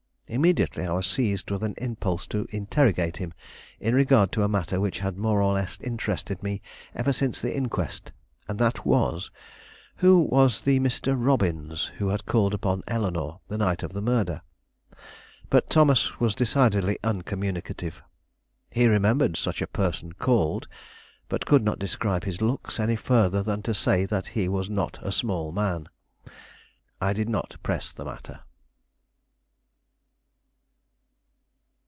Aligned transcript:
Immediately 0.33 0.85
I 0.87 0.93
was 0.93 1.07
seized 1.07 1.51
with 1.51 1.61
an 1.61 1.75
impulse 1.77 2.25
to 2.27 2.47
interrogate 2.51 3.17
him 3.17 3.33
in 3.81 3.93
regard 3.93 4.31
to 4.31 4.43
a 4.43 4.47
matter 4.47 4.79
which 4.79 4.99
had 4.99 5.17
more 5.17 5.41
or 5.41 5.55
less 5.55 5.77
interested 5.81 6.41
me 6.41 6.61
ever 6.95 7.11
since 7.11 7.41
the 7.41 7.53
inquest; 7.53 8.13
and 8.47 8.57
that 8.57 8.85
was, 8.85 9.29
who 9.97 10.19
was 10.19 10.61
the 10.61 10.79
Mr. 10.79 11.15
Robbins 11.19 11.87
who 11.97 12.07
had 12.07 12.25
called 12.25 12.53
upon 12.53 12.81
Eleanore 12.87 13.41
the 13.49 13.57
night 13.57 13.83
of 13.83 13.91
the 13.91 14.01
murder? 14.01 14.41
But 15.49 15.69
Thomas 15.69 16.17
was 16.21 16.33
decidedly 16.33 16.97
uncommunicative. 17.03 18.01
He 18.69 18.87
remembered 18.87 19.35
such 19.35 19.61
a 19.61 19.67
person 19.67 20.13
called, 20.13 20.69
but 21.27 21.45
could 21.45 21.61
not 21.65 21.77
describe 21.77 22.23
his 22.23 22.39
looks 22.41 22.79
any 22.79 22.95
further 22.95 23.43
than 23.43 23.63
to 23.63 23.73
say 23.73 24.05
that 24.05 24.27
he 24.27 24.47
was 24.47 24.69
not 24.69 24.97
a 25.01 25.11
small 25.11 25.51
man. 25.51 25.89
I 27.01 27.11
did 27.11 27.27
not 27.27 27.57
press 27.63 27.91
the 27.91 28.05
matter. 28.05 28.43